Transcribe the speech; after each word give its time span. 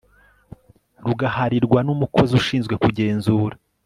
ruhagararirwa 1.05 1.79
n 1.83 1.89
umukozi 1.95 2.31
ushinzwe 2.41 2.73
kugenzura 2.83 3.55